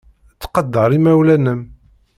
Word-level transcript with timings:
Ttqadar 0.33 0.91
imawlan-nnem. 0.97 1.61